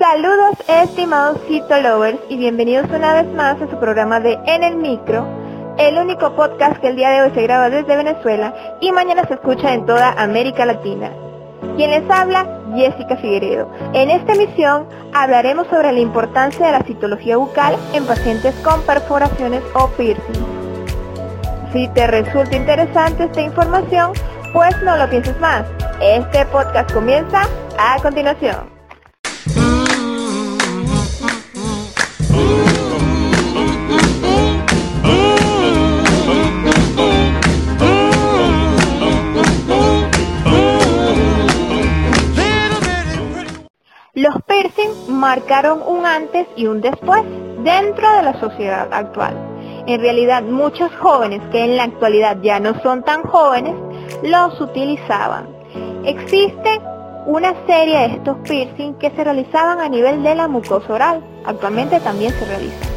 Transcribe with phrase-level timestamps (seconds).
[0.00, 1.36] Saludos estimados
[1.82, 5.26] lovers y bienvenidos una vez más a su programa de En el Micro,
[5.76, 9.34] el único podcast que el día de hoy se graba desde Venezuela y mañana se
[9.34, 11.12] escucha en toda América Latina.
[11.76, 13.70] Quien les habla, Jessica Figueredo.
[13.92, 19.62] En esta emisión hablaremos sobre la importancia de la citología bucal en pacientes con perforaciones
[19.74, 20.46] o piercing.
[21.74, 24.12] Si te resulta interesante esta información,
[24.54, 25.66] pues no lo pienses más.
[26.00, 27.42] Este podcast comienza
[27.78, 28.79] a continuación.
[45.20, 47.22] Marcaron un antes y un después
[47.62, 49.36] dentro de la sociedad actual.
[49.86, 53.74] En realidad muchos jóvenes que en la actualidad ya no son tan jóvenes
[54.22, 55.46] los utilizaban.
[56.04, 56.80] Existe
[57.26, 61.22] una serie de estos piercing que se realizaban a nivel de la mucosa oral.
[61.44, 62.88] Actualmente también se realizan.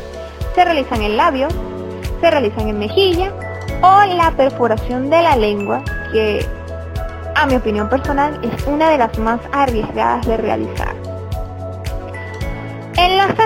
[0.56, 1.50] Se realizan en labio,
[2.22, 3.34] se realizan en mejilla
[3.82, 6.46] o la perforación de la lengua que
[7.36, 11.03] a mi opinión personal es una de las más arriesgadas de realizar.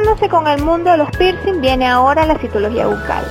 [0.08, 3.24] Con el mundo de los piercing viene ahora la citología bucal.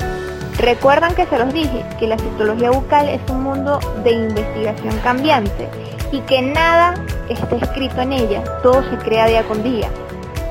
[0.59, 5.69] Recuerdan que se los dije que la citología bucal es un mundo de investigación cambiante
[6.13, 6.95] y que nada
[7.29, 9.89] está escrito en ella, todo se crea día con día.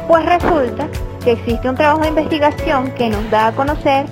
[0.07, 0.87] Pues resulta
[1.23, 4.05] que existe un trabajo de investigación que nos da a conocer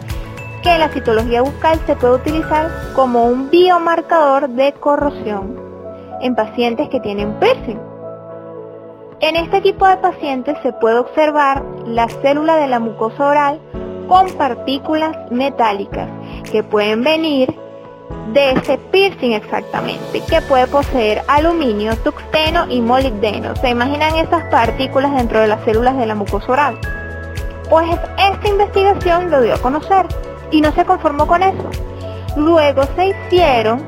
[0.63, 5.59] que la citología bucal se puede utilizar como un biomarcador de corrosión
[6.21, 7.79] en pacientes que tienen piercing.
[9.23, 13.61] En este tipo de pacientes se puede observar la célula de la mucosa oral
[14.09, 16.09] con partículas metálicas
[16.51, 17.57] que pueden venir
[18.33, 23.55] de ese piercing exactamente, que puede poseer aluminio, tuxteno y molibdeno.
[23.55, 26.77] ¿Se imaginan esas partículas dentro de las células de la mucosa oral?
[27.69, 30.05] Pues esta investigación lo dio a conocer
[30.51, 31.69] y no se conformó con eso.
[32.35, 33.87] Luego se hicieron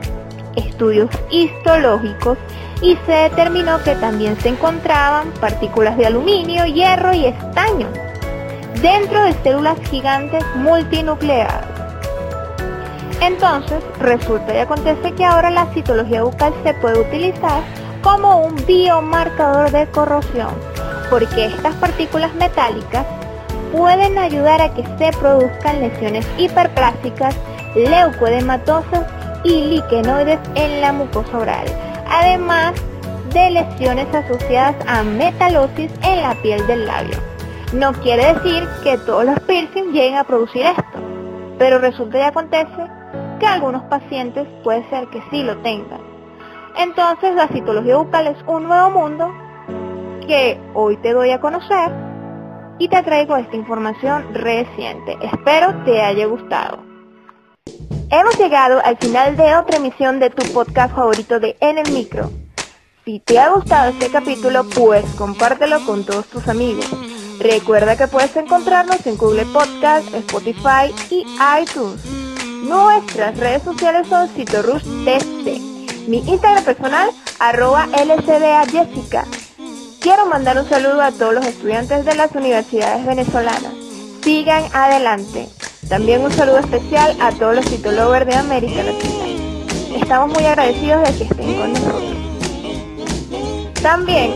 [0.56, 2.38] estudios histológicos
[2.82, 7.88] y se determinó que también se encontraban partículas de aluminio, hierro y estaño
[8.82, 11.66] dentro de células gigantes multinucleadas.
[13.22, 17.64] Entonces, resulta y acontece que ahora la citología bucal se puede utilizar
[18.02, 20.54] como un biomarcador de corrosión,
[21.10, 23.06] porque estas partículas metálicas
[23.72, 27.36] pueden ayudar a que se produzcan lesiones hiperplásticas,
[27.76, 29.06] leucoedematosas
[29.44, 31.66] y liquenoides en la mucosa oral
[32.10, 32.74] además
[33.34, 37.18] de lesiones asociadas a metalosis en la piel del labio.
[37.74, 40.84] No quiere decir que todos los piercing lleguen a producir esto,
[41.58, 42.88] pero resulta y acontece
[43.40, 46.00] que algunos pacientes puede ser que sí lo tengan.
[46.78, 49.32] Entonces la citología bucal es un nuevo mundo
[50.28, 51.92] que hoy te doy a conocer
[52.80, 55.18] y te traigo esta información reciente.
[55.22, 56.95] Espero te haya gustado.
[58.18, 62.32] Hemos llegado al final de otra emisión de tu podcast favorito de En el Micro.
[63.04, 66.88] Si te ha gustado este capítulo, pues compártelo con todos tus amigos.
[67.40, 71.26] Recuerda que puedes encontrarnos en Google Podcast, Spotify y
[71.62, 72.06] iTunes.
[72.64, 76.08] Nuestras redes sociales son CitoRushTC.
[76.08, 77.10] Mi Instagram personal,
[77.40, 77.90] arroba
[78.72, 79.26] Jessica.
[80.00, 83.74] Quiero mandar un saludo a todos los estudiantes de las universidades venezolanas.
[84.24, 85.50] Sigan adelante.
[85.90, 89.26] También un saludo especial a todos los titolovers de América Latina.
[89.96, 92.16] Estamos muy agradecidos de que estén con nosotros.
[93.84, 94.34] También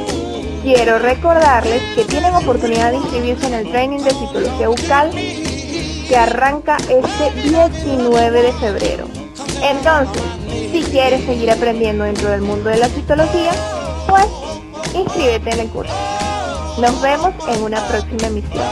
[0.61, 6.77] quiero recordarles que tienen oportunidad de inscribirse en el training de citología bucal que arranca
[6.81, 9.05] este 19 de febrero.
[9.63, 10.21] Entonces,
[10.71, 13.51] si quieres seguir aprendiendo dentro del mundo de la citología,
[14.07, 14.27] pues
[14.93, 15.93] inscríbete en el curso.
[16.79, 18.63] Nos vemos en una próxima emisión.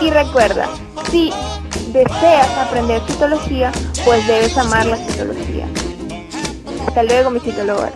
[0.00, 0.68] Y recuerda,
[1.10, 1.32] si
[1.92, 3.72] deseas aprender citología,
[4.04, 5.66] pues debes amar la citología.
[6.86, 7.88] Hasta luego, mi citólogo.